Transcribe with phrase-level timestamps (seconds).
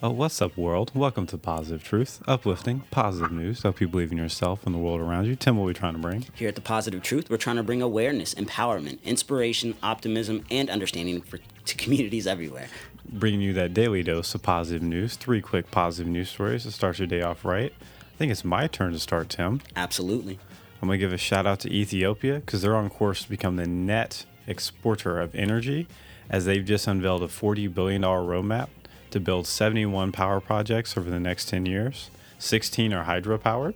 [0.00, 0.92] Oh, what's up, world?
[0.94, 5.00] Welcome to Positive Truth, uplifting, positive news help you believe in yourself and the world
[5.00, 5.34] around you.
[5.34, 6.24] Tim, what are we trying to bring?
[6.36, 11.20] Here at The Positive Truth, we're trying to bring awareness, empowerment, inspiration, optimism, and understanding
[11.20, 12.68] for, to communities everywhere.
[13.08, 17.00] Bringing you that daily dose of positive news, three quick positive news stories to start
[17.00, 17.72] your day off right.
[17.80, 19.62] I think it's my turn to start, Tim.
[19.74, 20.38] Absolutely.
[20.80, 23.56] I'm going to give a shout out to Ethiopia because they're on course to become
[23.56, 25.88] the net exporter of energy
[26.30, 28.68] as they've just unveiled a $40 billion roadmap
[29.10, 32.10] to build 71 power projects over the next 10 years.
[32.38, 33.74] 16 are hydropowered,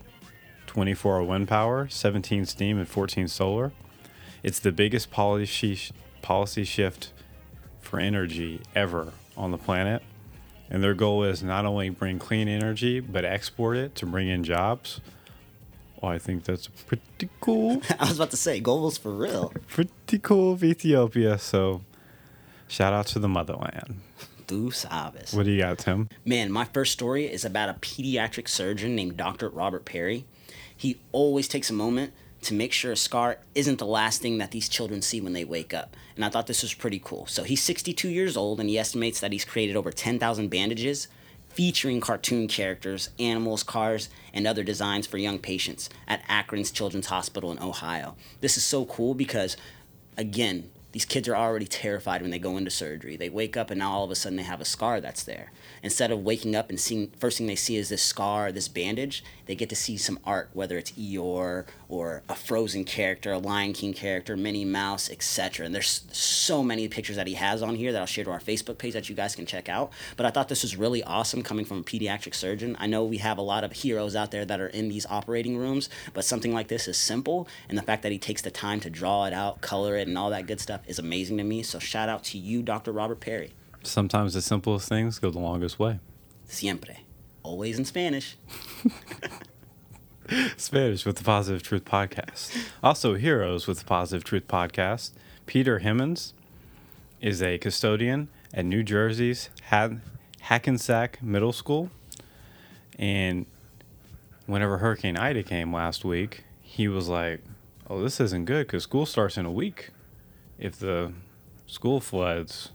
[0.66, 3.72] 24 are wind power, 17 steam, and 14 solar.
[4.42, 5.78] It's the biggest policy,
[6.22, 7.12] policy shift
[7.80, 10.02] for energy ever on the planet.
[10.70, 14.44] And their goal is not only bring clean energy, but export it to bring in
[14.44, 15.00] jobs.
[16.00, 17.82] Well, I think that's pretty cool.
[18.00, 19.52] I was about to say, goals for real.
[19.68, 21.38] pretty cool of Ethiopia.
[21.38, 21.82] So,
[22.66, 24.00] shout out to the motherland.
[24.70, 25.34] Sabes.
[25.34, 26.08] What do you got, Tim?
[26.24, 29.48] Man, my first story is about a pediatric surgeon named Dr.
[29.48, 30.24] Robert Perry.
[30.76, 34.50] He always takes a moment to make sure a scar isn't the last thing that
[34.50, 35.96] these children see when they wake up.
[36.16, 37.26] And I thought this was pretty cool.
[37.26, 41.08] So he's 62 years old and he estimates that he's created over 10,000 bandages
[41.50, 47.52] featuring cartoon characters, animals, cars, and other designs for young patients at Akron's Children's Hospital
[47.52, 48.16] in Ohio.
[48.40, 49.56] This is so cool because,
[50.16, 53.16] again, these kids are already terrified when they go into surgery.
[53.16, 55.50] They wake up and now all of a sudden they have a scar that's there.
[55.82, 59.24] Instead of waking up and seeing first thing they see is this scar, this bandage,
[59.46, 63.72] they get to see some art, whether it's Eeyore or a Frozen character, a Lion
[63.72, 65.66] King character, Minnie Mouse, etc.
[65.66, 68.40] And there's so many pictures that he has on here that I'll share to our
[68.40, 69.92] Facebook page that you guys can check out.
[70.16, 72.76] But I thought this was really awesome coming from a pediatric surgeon.
[72.78, 75.56] I know we have a lot of heroes out there that are in these operating
[75.56, 78.80] rooms, but something like this is simple, and the fact that he takes the time
[78.80, 81.62] to draw it out, color it, and all that good stuff is amazing to me.
[81.62, 82.92] So shout out to you, Dr.
[82.92, 83.52] Robert Perry.
[83.82, 86.00] Sometimes the simplest things go the longest way.
[86.46, 86.96] Siempre.
[87.42, 88.36] Always in Spanish.
[90.56, 92.56] Spanish with the Positive Truth Podcast.
[92.82, 95.10] Also, Heroes with the Positive Truth Podcast.
[95.46, 96.32] Peter Himmons
[97.20, 99.50] is a custodian at New Jersey's
[100.42, 101.90] Hackensack Middle School.
[102.98, 103.46] And
[104.46, 107.40] whenever Hurricane Ida came last week, he was like,
[107.90, 109.90] Oh, this isn't good because school starts in a week.
[110.62, 111.12] If the
[111.66, 112.70] school floods,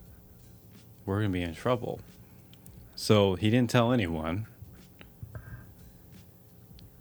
[1.06, 2.02] we're going to be in trouble.
[2.98, 4.46] So he didn't tell anyone.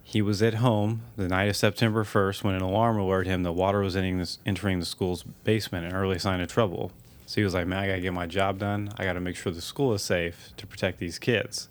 [0.05, 3.51] He was at home the night of September 1st when an alarm alerted him that
[3.55, 6.93] water was entering the school's basement, an early sign of trouble.
[7.27, 8.93] So he was like, Man, I got to get my job done.
[8.97, 11.69] I got to make sure the school is safe to protect these kids.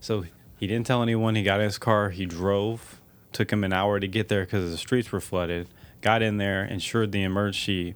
[0.00, 0.24] So
[0.58, 1.34] he didn't tell anyone.
[1.34, 2.98] He got in his car, he drove,
[3.30, 5.68] took him an hour to get there because the streets were flooded,
[6.00, 7.94] got in there, ensured the emergency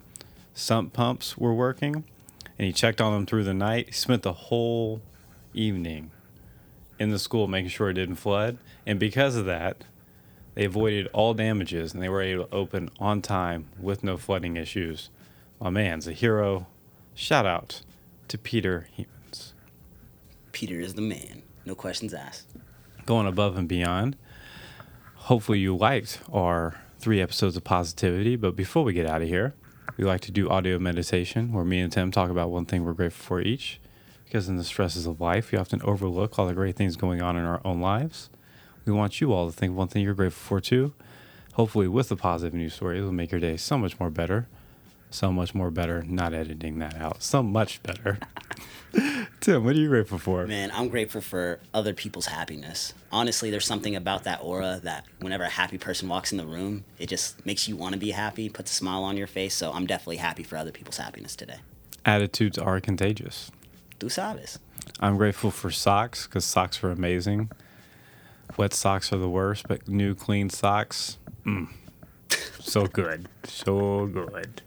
[0.53, 2.03] sump pumps were working,
[2.57, 3.87] and he checked on them through the night.
[3.87, 5.01] He spent the whole
[5.53, 6.11] evening
[6.99, 8.57] in the school making sure it didn't flood.
[8.85, 9.83] And because of that,
[10.55, 14.55] they avoided all damages and they were able to open on time with no flooding
[14.55, 15.09] issues.
[15.59, 16.67] My man's a hero.
[17.15, 17.81] Shout out
[18.27, 19.53] to Peter Hemans.
[20.51, 21.41] Peter is the man.
[21.65, 22.47] No questions asked.
[23.05, 24.15] Going above and beyond.
[25.15, 28.35] Hopefully, you liked our three episodes of positivity.
[28.35, 29.53] But before we get out of here,
[29.97, 32.93] we like to do audio meditation where me and Tim talk about one thing we're
[32.93, 33.79] grateful for each
[34.25, 37.37] because in the stresses of life, we often overlook all the great things going on
[37.37, 38.29] in our own lives.
[38.85, 40.93] We want you all to think of one thing you're grateful for too.
[41.53, 44.47] Hopefully, with the positive news story, it will make your day so much more better.
[45.11, 47.21] So much more better, not editing that out.
[47.21, 48.17] So much better.
[49.39, 50.45] Tim, what are you grateful for?
[50.47, 52.93] Man, I'm grateful for other people's happiness.
[53.11, 56.85] Honestly, there's something about that aura that whenever a happy person walks in the room,
[56.97, 59.53] it just makes you want to be happy, puts a smile on your face.
[59.53, 61.57] So I'm definitely happy for other people's happiness today.
[62.05, 63.51] Attitudes are contagious
[64.03, 64.59] tú sabes.
[64.99, 67.49] I'm grateful for socks because socks are amazing.
[68.57, 71.69] Wet socks are the worst, but new clean socks, mm,
[72.59, 74.61] so good, so good.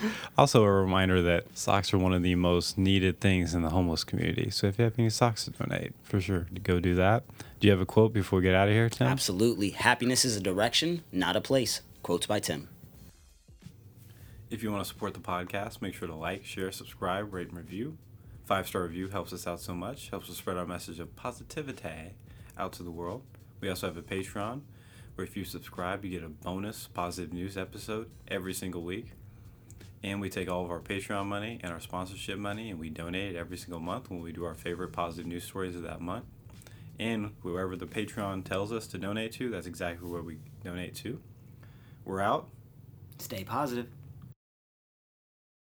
[0.38, 4.04] Also, a reminder that socks are one of the most needed things in the homeless
[4.04, 4.48] community.
[4.50, 7.24] So, if you have any socks to donate, for sure, go do that.
[7.58, 9.06] Do you have a quote before we get out of here, Tim?
[9.06, 9.70] Absolutely.
[9.70, 11.82] Happiness is a direction, not a place.
[12.02, 12.68] Quotes by Tim.
[14.48, 17.56] If you want to support the podcast, make sure to like, share, subscribe, rate, and
[17.56, 17.98] review.
[18.44, 22.14] Five star review helps us out so much, helps us spread our message of positivity
[22.58, 23.22] out to the world.
[23.60, 24.62] We also have a Patreon
[25.14, 29.12] where if you subscribe, you get a bonus positive news episode every single week.
[30.02, 33.34] And we take all of our Patreon money and our sponsorship money and we donate
[33.34, 36.24] it every single month when we do our favorite positive news stories of that month.
[36.98, 41.20] And whoever the Patreon tells us to donate to, that's exactly where we donate to.
[42.04, 42.48] We're out.
[43.18, 43.88] Stay positive.